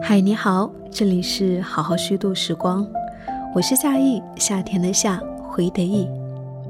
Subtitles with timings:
[0.00, 2.86] 嗨，你好，这里是好好虚度时光，
[3.54, 6.08] 我是夏意，夏天的夏，回的意，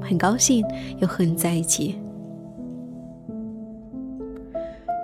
[0.01, 0.65] 很高兴
[0.97, 1.97] 又和你在一起。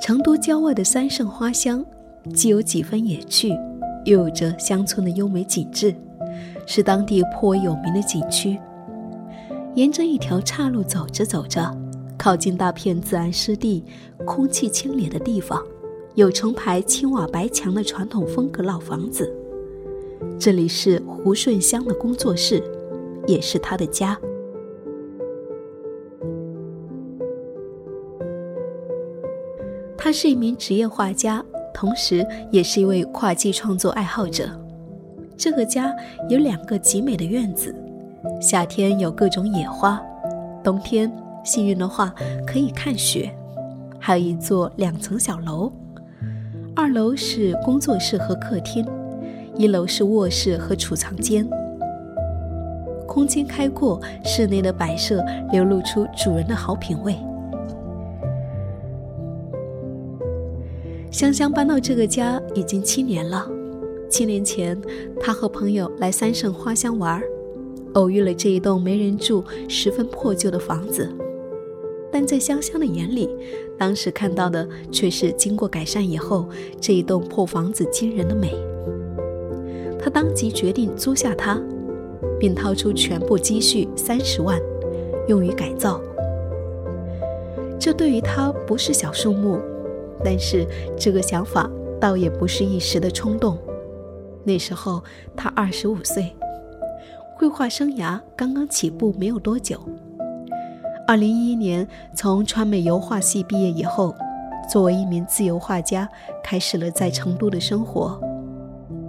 [0.02, 1.86] 成都郊外的三圣花乡，
[2.34, 3.58] 既有几分野趣，
[4.04, 5.96] 又有着乡村的优美景致，
[6.66, 8.60] 是当地颇为有名的景区。
[9.76, 11.76] 沿着一条岔路走着走着，
[12.18, 13.84] 靠近大片自然湿地、
[14.26, 15.62] 空气清冽的地方。
[16.16, 19.30] 有成排青瓦白墙的传统风格老房子，
[20.40, 22.64] 这里是胡顺香的工作室，
[23.28, 24.18] 也是他的家。
[29.98, 31.44] 他是一名职业画家，
[31.74, 34.50] 同时也是一位跨界创作爱好者。
[35.36, 35.94] 这个家
[36.30, 37.76] 有两个极美的院子，
[38.40, 40.02] 夏天有各种野花，
[40.64, 41.12] 冬天
[41.44, 42.16] 幸运的话
[42.48, 43.30] 可以看雪，
[44.00, 45.70] 还有一座两层小楼。
[46.86, 48.86] 二楼是工作室和客厅，
[49.58, 51.44] 一楼是卧室和储藏间。
[53.08, 57.16] 空间开阔，室内的摆设流露出主人的好品味。
[61.10, 63.50] 香香搬到这个家已经七年了。
[64.08, 64.80] 七年前，
[65.20, 67.20] 她和朋友来三圣花乡玩，
[67.96, 71.10] 偶遇了这一栋没人住、十分破旧的房子。
[72.16, 73.30] 但在香香的眼里，
[73.78, 76.48] 当时看到的却是经过改善以后
[76.80, 78.56] 这一栋破房子惊人的美。
[80.00, 81.62] 他当即决定租下它，
[82.40, 84.58] 并掏出全部积蓄三十万，
[85.28, 86.00] 用于改造。
[87.78, 89.60] 这对于他不是小数目，
[90.24, 90.66] 但是
[90.98, 91.70] 这个想法
[92.00, 93.58] 倒也不是一时的冲动。
[94.46, 95.04] 那时候
[95.36, 96.34] 他二十五岁，
[97.36, 99.78] 绘画生涯刚刚起步没有多久。
[101.08, 104.16] 二零一一年，从川美油画系毕业以后，
[104.68, 106.10] 作为一名自由画家，
[106.44, 108.20] 开始了在成都的生活。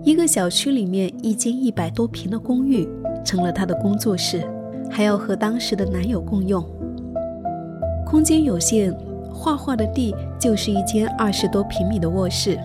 [0.05, 2.87] 一个小区里面一间一百多平的公寓，
[3.25, 4.47] 成了他的工作室，
[4.91, 6.63] 还要和当时的男友共用。
[8.05, 8.95] 空间有限，
[9.33, 12.59] 画画的地就是一间二十多平米的卧室，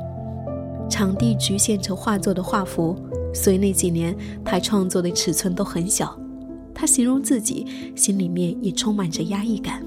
[0.89, 2.97] 场地局限成画作的画幅，
[3.33, 6.13] 所以那几年他创作的尺寸都很小。
[6.73, 9.83] 他形容自己心里面也充满着压抑感。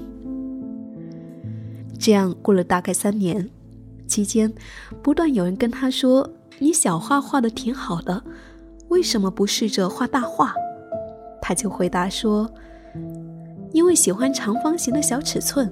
[1.97, 3.49] 这样过了大概三年，
[4.05, 4.53] 期间
[5.01, 6.29] 不断有人跟他说
[6.59, 8.23] ：“你小画画的挺好的，
[8.89, 10.53] 为什么不试着画大画？”
[11.41, 12.49] 他就回答说
[13.71, 15.71] ：“因为喜欢长方形的小尺寸，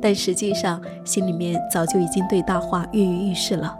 [0.00, 3.76] 但实际上心里面早就已经对大画跃跃欲试了。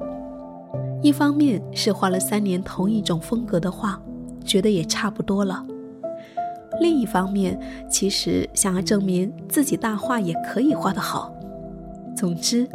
[1.01, 4.03] 一方面是画了三年同一种风格的画，
[4.45, 5.65] 觉得也差不多了。”
[6.81, 7.59] 另一方面，
[7.89, 11.33] 其实想要证明自己大画也可以画得好。
[12.17, 12.67] 总之，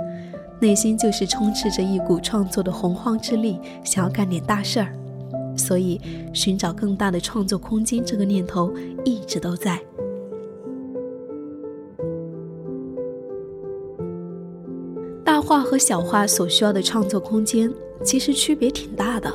[0.60, 4.94] 内心就是充斥着一股创作的洪荒之力，想要干点大事儿。
[5.56, 6.02] 所以，
[6.34, 8.74] 寻找更大的创作空间这个念头
[9.06, 9.80] 一直都在。
[15.24, 17.72] 大画和小画所需要的创作空间
[18.04, 19.32] 其实区别挺大的。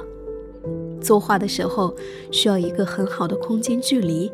[1.00, 1.94] 作画的时候
[2.30, 4.30] 需要一个很好的空间距离。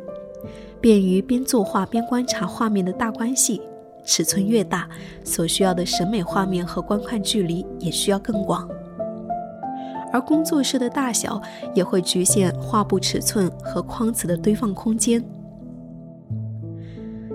[0.85, 3.59] 便于边作画边观察画面的大关系，
[4.05, 4.87] 尺寸越大，
[5.25, 8.69] 所需要的审美画面和观看距离也需要更广。
[10.13, 11.41] 而工作室的大小
[11.73, 15.25] 也会局限画布尺寸和框子的堆放空间。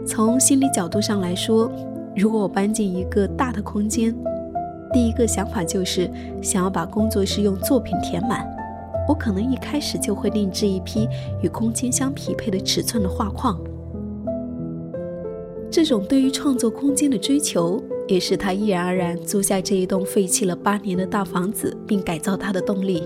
[0.05, 1.71] 从心理角度上来说，
[2.15, 4.15] 如果我搬进一个大的空间，
[4.93, 6.07] 第一个想法就是
[6.39, 8.47] 想要把工作室用作品填满。
[9.09, 11.07] 我可能一开始就会定制一批
[11.41, 13.59] 与空间相匹配的尺寸的画框。
[15.71, 23.01] 这种对于创作空间的追求，也是他毅然而然租下这一栋废弃了八年的大房子，并改造它的动力。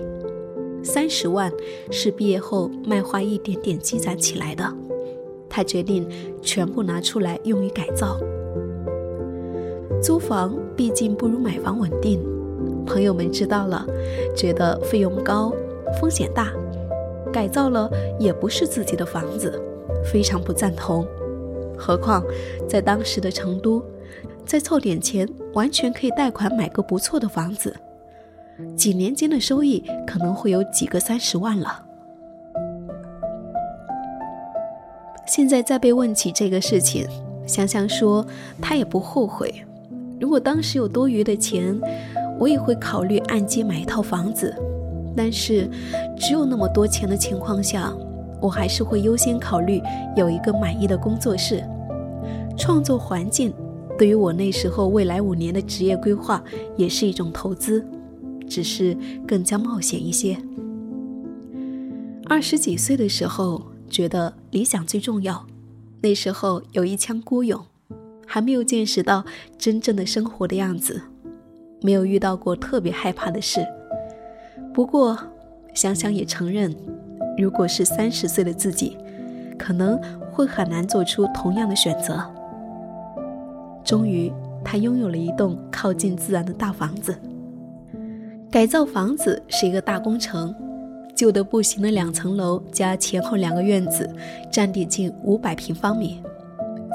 [0.82, 1.50] 三十万
[1.90, 4.70] 是毕业后卖画一点点积攒起来的，
[5.48, 6.06] 他决定
[6.42, 8.20] 全部拿出来用于改造。
[10.02, 12.20] 租房毕竟不如买房稳定，
[12.84, 13.86] 朋友们知道了，
[14.36, 15.50] 觉得费用高。
[16.00, 16.52] 风险大，
[17.32, 19.60] 改造了也不是自己的房子，
[20.04, 21.06] 非常不赞同。
[21.76, 22.24] 何况
[22.68, 23.82] 在当时的成都，
[24.44, 27.74] 再凑点钱，完全可以贷款买个不错的房子，
[28.76, 31.84] 几年间的收益可能会有几个三十万了。
[35.26, 37.08] 现在再被问起这个事情，
[37.46, 38.24] 香香说
[38.60, 39.52] 她也不后悔。
[40.20, 41.78] 如果当时有多余的钱，
[42.38, 44.54] 我也会考虑按揭买一套房子。
[45.16, 45.70] 但是，
[46.18, 47.94] 只有那么多钱的情况下，
[48.40, 49.80] 我还是会优先考虑
[50.16, 51.64] 有一个满意的工作室。
[52.56, 53.52] 创作环境
[53.98, 56.42] 对于我那时候未来五年的职业规划
[56.76, 57.84] 也是一种投资。
[58.46, 58.94] 只是
[59.26, 60.36] 更加冒险一些。
[62.26, 65.46] 二十几岁的时候，觉得理想最重要。
[66.02, 67.64] 那时候有一腔孤勇，
[68.26, 69.24] 还没有见识到
[69.56, 71.00] 真正的生活的样子，
[71.80, 73.66] 没有遇到过特别害怕的事。
[74.72, 75.18] 不过
[75.72, 76.74] 想想也承认，
[77.38, 78.96] 如果是三十岁的自己，
[79.58, 80.00] 可能
[80.32, 82.22] 会很难做出同样的选择。
[83.84, 84.32] 终于，
[84.64, 87.14] 他拥有了一栋靠近自然的大房子。
[88.50, 90.54] 改造房子是一个大工程。
[91.14, 94.08] 旧的不行的两层楼加前后两个院子，
[94.50, 96.20] 占地近五百平方米。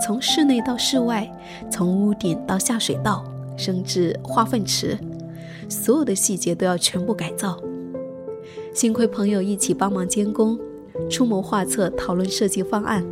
[0.05, 1.29] 从室内到室外，
[1.69, 3.23] 从屋顶到下水道，
[3.55, 4.97] 甚至化粪池，
[5.69, 7.57] 所有的细节都要全部改造。
[8.73, 10.59] 幸亏朋友一起帮忙监工，
[11.09, 13.05] 出谋划策，讨论设计方案，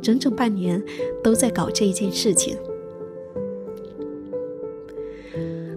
[0.00, 0.82] 整整半年
[1.22, 2.56] 都在搞这一件事情。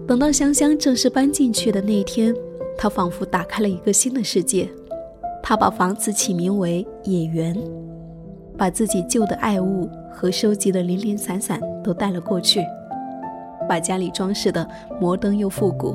[0.06, 2.34] 等到香香正式搬进去的那一天。
[2.74, 4.68] 他仿佛打开了一个新的世界，
[5.40, 7.56] 他把房子起名为“野园”，
[8.58, 12.60] 把自己旧的爱物和收集的零零散散都带了过去，
[13.68, 14.66] 把家里装饰的
[15.00, 15.94] 摩登又复古，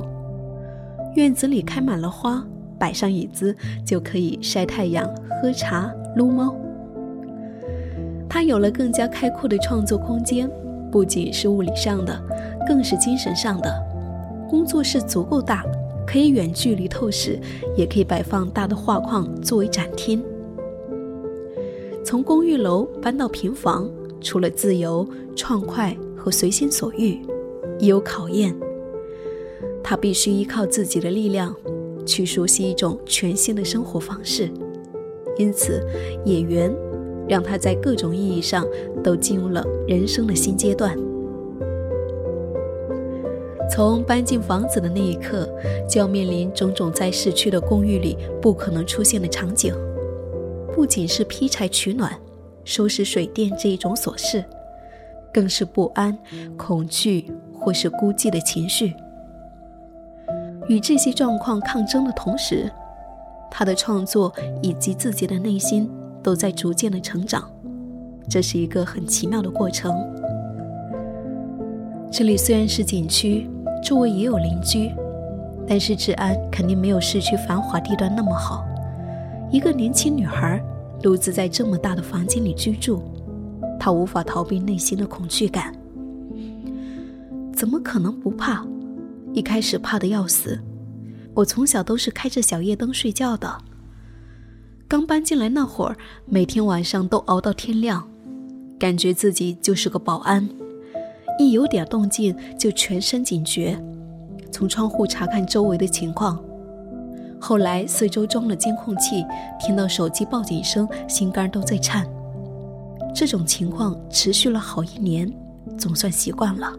[1.18, 2.46] 院子里开满了花，
[2.78, 5.04] 摆上椅子就可以晒太阳、
[5.42, 6.56] 喝茶、撸猫。
[8.30, 10.48] 他有了更加开阔的创作空间，
[10.92, 12.16] 不仅是物理上的，
[12.68, 13.84] 更是精神上的。
[14.48, 15.66] 工作室足够大。
[16.10, 17.38] 可以远距离透视，
[17.75, 20.24] 也可以摆放大的画框作为展厅。
[22.02, 23.90] 从公寓楼搬到平房，
[24.22, 25.06] 除了自由、
[25.36, 27.19] 畅快和随心所欲，
[27.78, 28.56] 也有考验。
[29.89, 31.56] 他必须依靠自己的力量，
[32.06, 34.51] 去熟悉一种全新的生活方式。
[35.38, 35.81] 因此，
[36.25, 36.75] 演员
[37.25, 38.68] 让他在各种意义上
[39.01, 40.94] 都进入了人生的新阶段。
[43.72, 45.50] 从搬进房子的那一刻，
[45.90, 49.74] 就要面临种种在市区的公寓里不可能出现的场景，
[50.74, 52.12] 不仅是劈柴取暖、
[52.66, 54.44] 收拾水电这一种琐事，
[55.33, 56.18] 更是不安、
[56.57, 58.94] 恐惧或是孤寂的情绪。
[60.68, 62.72] 与这些状况抗争的同时，
[63.50, 65.90] 他的创作以及自己的内心
[66.22, 67.50] 都在逐渐的成长，
[68.30, 69.96] 这是一个很奇妙的过程。
[72.12, 73.50] 这里虽然是景区。
[73.84, 74.92] 周围也有邻居，
[75.68, 78.66] 但是治安肯定没有市区繁华地段那么好。
[79.52, 80.62] 一个年轻女孩
[81.00, 83.04] 独自在这么大的房间里居住，
[83.80, 85.74] 她无法逃避内心的恐惧感。
[87.54, 88.66] 怎么可能不怕？
[89.38, 90.60] 一开始怕的要死。
[91.36, 93.56] 我从小都是开着小夜灯睡觉的。
[94.88, 95.95] 刚搬进来那会儿，
[96.25, 98.10] 每天晚上都熬到天亮，
[98.80, 100.50] 感觉自己就是个保安。
[101.38, 103.80] 一有点动静就全身警觉，
[104.51, 106.44] 从窗户查看周围的情况。
[107.40, 109.24] 后来四周装了监控器，
[109.60, 112.04] 听到手机报警声，心肝都在颤。
[113.13, 115.31] 这种情况持续了好一年，
[115.78, 116.74] 总算习惯了。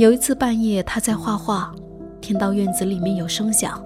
[0.00, 1.74] 有一次半夜，他在画画，
[2.22, 3.84] 听到院子里面有声响，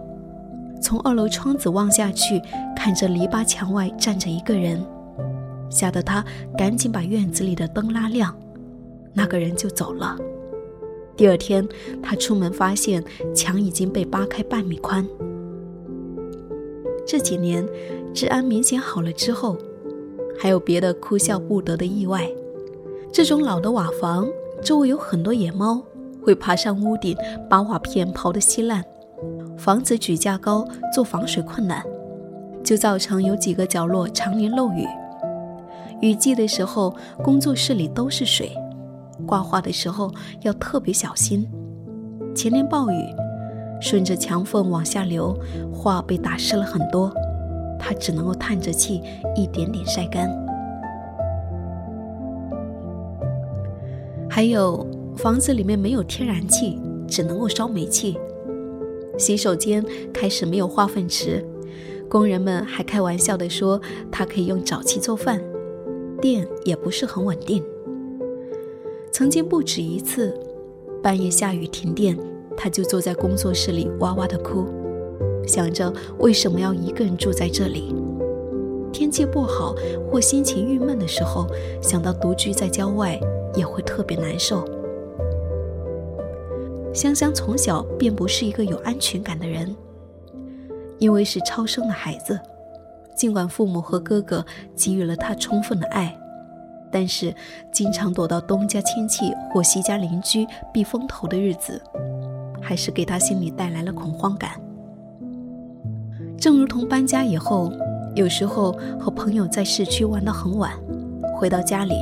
[0.80, 2.40] 从二楼窗子望下去，
[2.76, 4.80] 看着篱笆墙外站着一个人，
[5.68, 6.24] 吓得他
[6.56, 8.32] 赶紧把院子里的灯拉亮。
[9.12, 10.16] 那个人就走了。
[11.16, 11.66] 第二天，
[12.00, 13.02] 他出门发现
[13.34, 15.04] 墙已经被扒开半米宽。
[17.04, 17.66] 这几年，
[18.14, 19.58] 治安明显好了之后，
[20.38, 22.30] 还有别的哭笑不得的意外。
[23.10, 24.28] 这种老的瓦房
[24.62, 25.82] 周围有很多野猫，
[26.24, 27.16] 会爬上屋顶
[27.48, 28.82] 把瓦片刨得稀烂。
[29.56, 31.82] 房子举架高，做防水困难，
[32.64, 34.86] 就造成有几个角落常年漏雨。
[36.00, 38.50] 雨季的时候，工作室里都是水。
[39.26, 40.12] 挂画的时候
[40.42, 41.48] 要特别小心。
[42.34, 43.14] 前年暴雨，
[43.80, 45.38] 顺着墙缝往下流，
[45.72, 47.12] 画被打湿了很多，
[47.78, 49.02] 他只能够叹着气，
[49.36, 50.28] 一点点晒干。
[54.28, 54.84] 还有
[55.16, 56.78] 房子里面没有天然气，
[57.08, 58.16] 只能够烧煤气。
[59.16, 61.44] 洗手间开始没有化粪池，
[62.08, 63.80] 工人们还开玩笑的说
[64.10, 65.40] 他可以用沼气做饭。
[66.20, 67.62] 电也不是很稳定。
[69.12, 70.34] 曾经不止一次，
[71.02, 72.18] 半夜下雨停电，
[72.56, 74.66] 他就坐在工作室里哇哇的哭，
[75.46, 77.94] 想着为什么要一个人住在这里。
[78.92, 79.74] 天气不好
[80.10, 81.46] 或心情郁闷的时候，
[81.80, 83.20] 想到独居在郊外
[83.54, 84.64] 也会特别难受。
[86.94, 89.74] 香香从小便不是一个有安全感的人，
[91.00, 92.38] 因为是超生的孩子，
[93.16, 94.46] 尽管父母和哥哥
[94.76, 96.16] 给予了他充分的爱。
[96.92, 97.34] 但是，
[97.72, 101.82] 经常躲到东家亲戚或西家邻居避风头的日子，
[102.62, 104.52] 还是给他心里带来了恐慌感。
[106.38, 107.72] 正如同搬家以后，
[108.14, 108.70] 有时候
[109.00, 110.70] 和朋友在市区玩到很晚，
[111.36, 111.96] 回到家里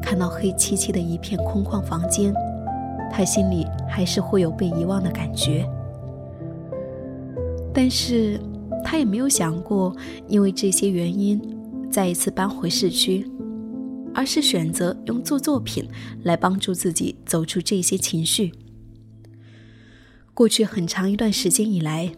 [0.00, 2.32] 看到黑漆漆的一片空旷房间，
[3.12, 5.68] 他心里还是会有被遗忘的感觉。
[7.72, 8.40] 但是，
[8.84, 9.94] 他也没有想过
[10.28, 11.40] 因为这些原因
[11.90, 13.30] 再一次搬回市区，
[14.14, 15.88] 而是选择用做作品
[16.22, 18.52] 来帮助自己走出这些情绪。
[20.32, 22.12] 过去很长一段时间以来。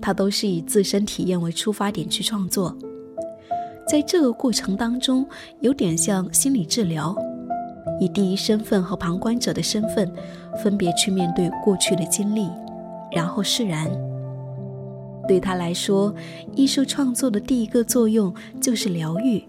[0.00, 2.76] 他都是以自身体验为出发点去创作，
[3.88, 5.26] 在这个过程当中，
[5.60, 7.16] 有点像心理治疗，
[8.00, 10.10] 以第一身份和旁观者的身份，
[10.62, 12.48] 分别去面对过去的经历，
[13.12, 13.88] 然后释然。
[15.28, 16.12] 对他来说，
[16.56, 19.44] 艺术创作的第一个作用就是疗愈，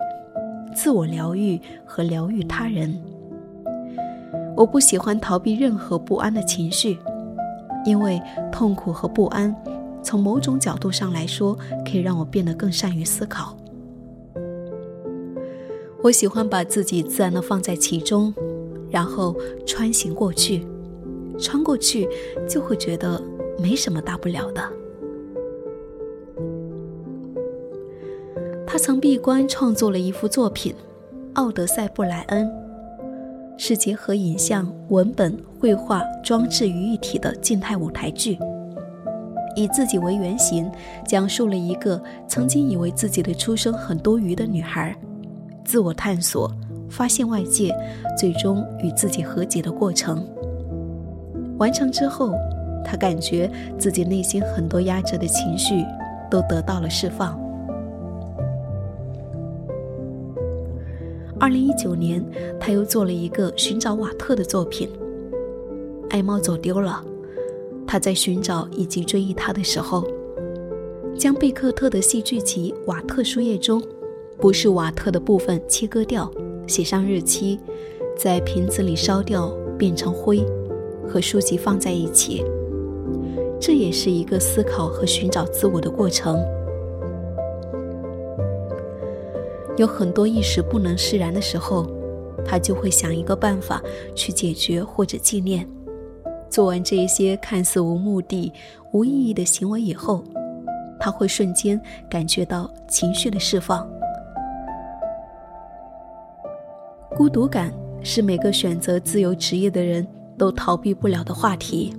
[0.75, 3.01] 自我疗愈和疗愈他人。
[4.55, 6.99] 我不喜欢逃避任何不安的情绪，
[7.85, 9.55] 因为痛苦和不安。
[10.03, 13.55] 从某种角度上来说，可以让我变得更善于思考。
[16.03, 18.33] 我喜欢把自己自然的放在其中，
[18.89, 19.35] 然后
[19.67, 20.65] 穿行过去，
[21.39, 22.09] 穿过去
[22.49, 23.21] 就会觉得
[23.59, 24.61] 没什么大不了的。
[28.65, 30.73] 他曾闭关创作了一幅作品
[31.33, 32.47] 《奥德赛·布莱恩》，
[33.55, 38.39] 是结合影像、文本、绘画、装置于一体的静态舞台剧。
[39.55, 40.71] 以自己为原型，
[41.05, 44.95] 讲述了一个曾经以为自己的出生很多余的女孩，
[45.71, 46.51] 自我探索、
[46.89, 47.73] 发现外界，
[48.19, 50.27] 最终与自己和解的过程。
[51.59, 52.33] 完成之后，
[52.83, 53.49] 他感觉
[53.79, 55.85] 自己内心很多压着的情绪
[56.29, 57.39] 都得到了释放。
[61.39, 62.21] 二零一九年，
[62.59, 64.89] 他又做了一个寻找瓦特的作品，
[66.09, 67.01] 《爱猫走丢了》。
[67.87, 70.05] 他在寻找以及追忆他的时候，
[71.17, 73.81] 将贝克特的戏剧集《瓦特书页》中
[74.41, 76.29] 不是瓦特的部分切割掉，
[76.65, 77.59] 写上日期，
[78.17, 80.43] 在瓶子里烧掉变成灰，
[81.07, 82.43] 和书籍放在一起。
[83.59, 86.43] 这也是一个思考和寻找自我的过程。
[89.77, 91.85] 有很多一时不能释然的时候，
[92.43, 93.79] 他就会想一个办法
[94.15, 95.67] 去解决或者纪念。
[96.49, 98.51] 做完这些看似无目的、
[98.91, 100.23] 无意义的行为以后，
[100.99, 101.79] 他会瞬间
[102.09, 103.87] 感觉到情绪的释放。
[107.21, 110.07] 孤独感是每个选择自由职业的人
[110.39, 111.93] 都逃避不了的话题。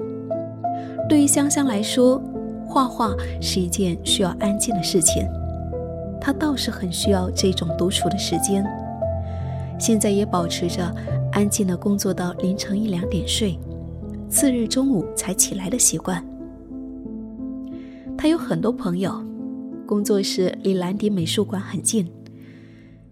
[1.09, 2.21] 对于香香来说，
[2.67, 5.25] 画画是一件需要安静的事情，
[6.21, 8.67] 她倒是很需要这种独处的时间。
[9.79, 10.93] 现在也保持着
[11.31, 13.57] 安静的工作到凌晨一两点睡。
[14.29, 16.21] 次日中午才起来的习惯。
[18.19, 19.23] 他有很多朋友，
[19.87, 22.11] 工作室离兰迪美术馆很近，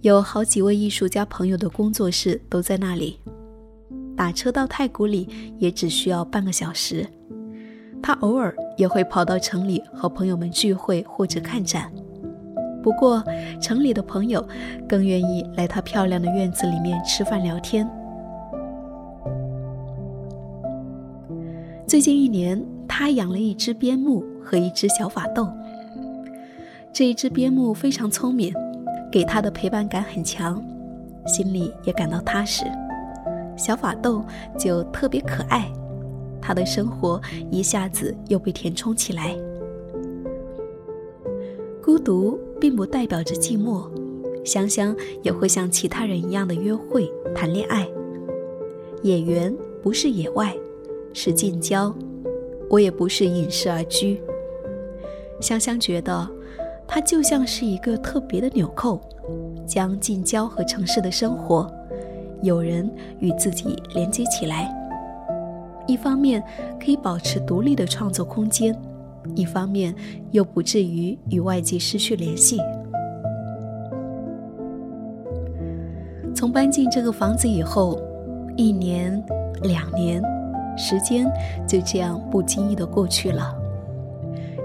[0.03, 3.19] 有好几位艺术家朋友的工作室都在那里。
[4.17, 5.29] 打车到太古里
[5.59, 7.07] 也只需要半个小时。
[8.03, 11.93] 他偶尔也会跑到城里和朋友们聚会或者看展，
[12.83, 13.23] 不过
[13.61, 14.47] 城里的朋友
[14.89, 17.87] 更愿意来他漂亮的院子里面吃饭聊天。
[21.87, 25.47] 最近一年，他养了一只边牧和一只小法斗。
[26.91, 28.55] 这一只边牧非常聪明，
[29.11, 30.63] 给他的陪伴感很强，
[31.27, 32.65] 心里也感到踏实。
[33.57, 34.25] 小法斗
[34.59, 35.71] 就特别可爱，
[36.41, 39.37] 他的生活一下子又被填充起来。
[41.83, 43.91] 孤独并不代表着寂寞，
[44.45, 47.87] 香香也会像其他人一样的约会、谈恋爱。
[49.03, 50.55] 野原不是野外。
[51.13, 51.93] 是近郊，
[52.69, 54.23] 我也不是隐世而居。
[55.41, 56.31] 香香觉得，
[56.93, 59.01] 它就像是一个特别的纽扣，
[59.65, 61.73] 将近郊和城市的生活、
[62.43, 64.69] 有人与自己连接起来。
[65.87, 66.43] 一方面
[66.85, 68.77] 可以保持独立的创作空间，
[69.37, 69.95] 一方面
[70.33, 72.59] 又不至于与外界失去联系。
[76.35, 78.01] 从搬进这个房子以后，
[78.57, 79.23] 一年、
[79.63, 80.21] 两年。
[80.77, 81.31] 时间
[81.69, 83.55] 就这样不经意的过去了，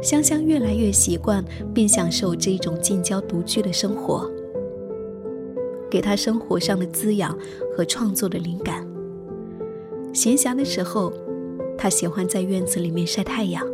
[0.05, 1.43] 香香越来越习惯
[1.74, 4.29] 并享受这种近郊独居的生活，
[5.89, 7.35] 给她生活上的滋养
[7.75, 8.85] 和创作的灵感。
[10.13, 11.12] 闲暇的时候，
[11.75, 13.65] 她喜欢在院子里面晒太阳。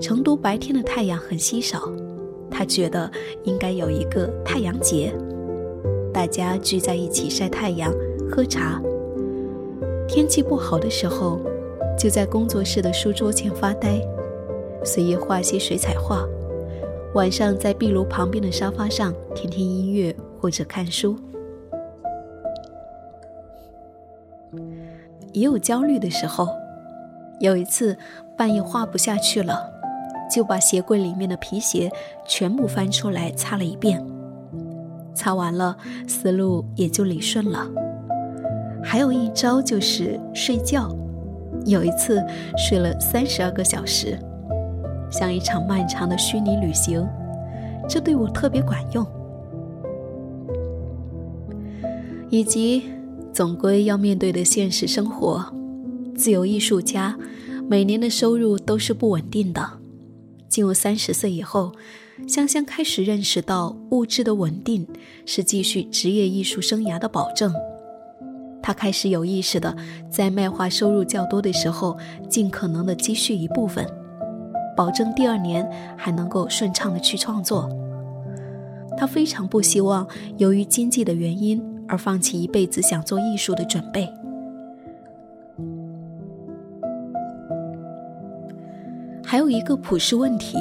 [0.00, 1.92] 成都白天的太阳很稀少，
[2.50, 3.10] 她觉得
[3.44, 5.12] 应该有一个太阳节，
[6.10, 7.92] 大家聚在一起晒太阳、
[8.30, 8.80] 喝茶。
[10.08, 11.38] 天气不好的时候，
[11.98, 14.00] 就在工作室的书桌前发呆，
[14.84, 16.24] 随意画些水彩画。
[17.14, 21.16] 晚上在壁炉旁边的沙发上听听音乐或者看书。
[25.32, 26.48] 也有焦虑的时候，
[27.40, 27.96] 有一次
[28.36, 29.70] 半夜画不下去了，
[30.30, 31.90] 就把鞋柜里面的皮鞋
[32.26, 34.04] 全部翻出来擦了一遍。
[35.14, 37.66] 擦完了，思路也就理顺了。
[38.82, 40.94] 还有一招就是睡觉，
[41.66, 42.24] 有一次
[42.56, 44.18] 睡了三十二个小时，
[45.10, 47.06] 像一场漫长的虚拟旅行，
[47.88, 49.06] 这对我特别管用。
[52.30, 52.84] 以及。
[53.30, 55.44] 总归要面对的现实生活，
[56.16, 57.16] 自由艺术家
[57.68, 59.64] 每年的收入都是不稳定的。
[60.48, 61.72] 进入三十岁以后，
[62.26, 64.84] 香香开始认识到物质的稳定
[65.24, 67.54] 是继续职业艺术生涯的保证。
[68.60, 69.76] 他开始有意识的
[70.10, 71.96] 在卖画收入较多的时候，
[72.28, 73.86] 尽可能的积蓄一部分，
[74.78, 77.68] 保证第二年还能够顺畅的去创作。
[78.96, 80.06] 他非常不希望
[80.36, 81.60] 由于经济的原因。
[81.90, 84.06] 而放弃一辈子想做艺术的准备。
[89.24, 90.58] 还有一个普世问题：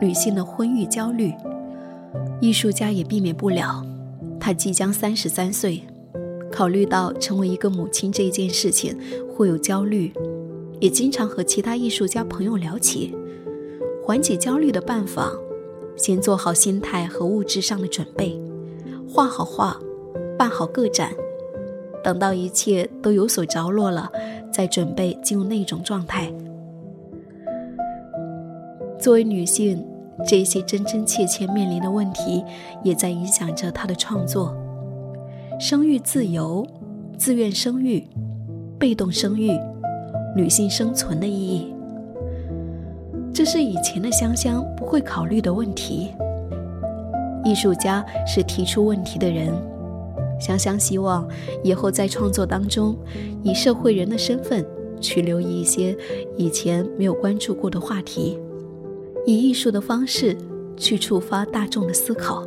[0.00, 1.32] 女性的婚育焦虑，
[2.40, 3.86] 艺术家也避免不了。
[4.40, 5.84] 她即将三十三岁，
[6.50, 8.98] 考虑到成为一个母亲这件事情
[9.32, 10.12] 会有焦虑，
[10.80, 13.14] 也经常和其他艺术家朋友聊起
[14.02, 15.30] 缓解焦虑的办法：
[15.96, 18.40] 先做好心态和物质上的准备，
[19.08, 19.78] 画好画。
[20.38, 21.12] 办好个展，
[22.02, 24.10] 等到一切都有所着落了，
[24.50, 26.32] 再准备进入那种状态。
[28.98, 29.86] 作为女性，
[30.26, 32.42] 这些真真切切面临的问题，
[32.82, 34.56] 也在影响着她的创作。
[35.60, 36.66] 生育自由、
[37.18, 38.06] 自愿生育、
[38.78, 39.50] 被动生育、
[40.36, 41.74] 女性生存的意义，
[43.34, 46.10] 这是以前的香香不会考虑的问题。
[47.44, 49.52] 艺术家是提出问题的人。
[50.38, 51.28] 香香希望
[51.62, 52.96] 以后在创作当中，
[53.42, 54.64] 以社会人的身份
[55.00, 55.96] 去留意一些
[56.36, 58.38] 以前没有关注过的话题，
[59.26, 60.36] 以艺术的方式
[60.76, 62.46] 去触发大众的思考。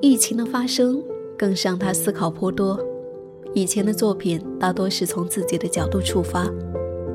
[0.00, 1.00] 疫情的发生
[1.36, 2.80] 更是让他思考颇多。
[3.54, 6.50] 以前的作品大多是从自己的角度出发，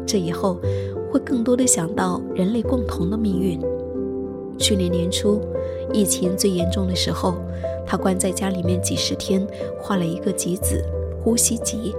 [0.06, 0.60] 这以后
[1.12, 3.60] 会更多的想到人类共同的命运。
[4.58, 5.42] 去年年初，
[5.92, 7.36] 疫情最严重的时候。
[7.90, 9.48] 他关在家里面几十天，
[9.80, 10.84] 画了一个集子
[11.24, 11.96] 《呼吸集》，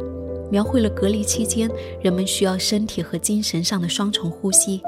[0.50, 1.66] 描绘了隔离期间
[2.02, 4.82] 人们需要身体和精神上的双重呼吸。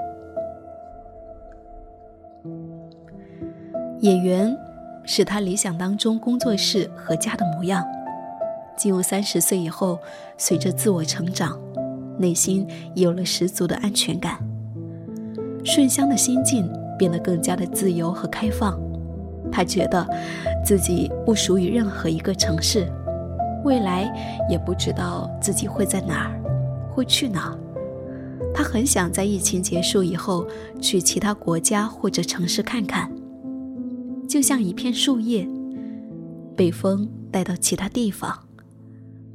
[4.00, 4.54] 演员
[5.06, 7.82] 是他理想当中工作室和家的模样。
[8.80, 9.98] 进入三十岁以后，
[10.38, 11.60] 随着自我成长，
[12.18, 14.38] 内心有了十足的安全感，
[15.62, 16.66] 顺香的心境
[16.98, 18.80] 变得更加的自由和开放。
[19.52, 20.08] 他觉得
[20.64, 22.90] 自己不属于任何一个城市，
[23.64, 24.10] 未来
[24.48, 26.40] 也不知道自己会在哪儿，
[26.94, 27.58] 会去哪儿。
[28.54, 30.46] 他很想在疫情结束以后
[30.80, 33.12] 去其他国家或者城市看看，
[34.26, 35.46] 就像一片树叶，
[36.56, 38.46] 被风带到其他地方，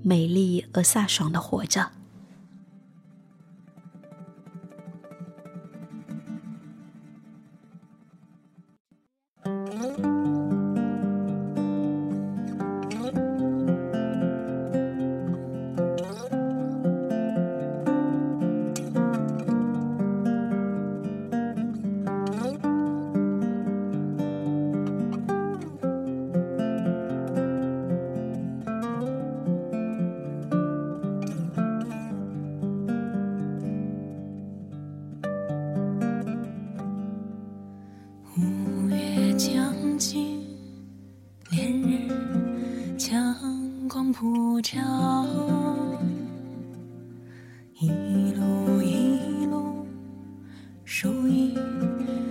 [0.07, 1.94] 美丽而飒爽的活着。
[50.97, 52.24] 草坪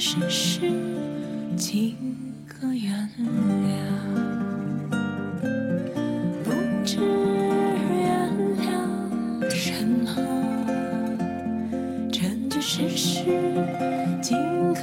[0.00, 0.60] 世事，
[1.58, 1.94] 几
[2.46, 3.76] 个原谅？
[6.42, 6.50] 不
[6.86, 8.64] 知原谅
[9.50, 10.08] 什么？
[12.10, 13.26] 成就世事，
[14.22, 14.38] 尽
[14.72, 14.80] 可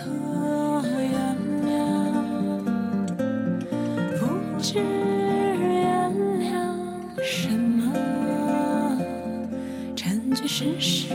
[0.86, 1.12] 原
[1.66, 1.74] 谅？
[4.20, 4.22] 不
[4.62, 6.46] 知原谅
[7.24, 7.92] 什么？
[9.96, 11.07] 成就世事，